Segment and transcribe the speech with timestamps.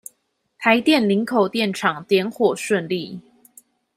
[0.57, 3.21] 台電林口電廠點火順利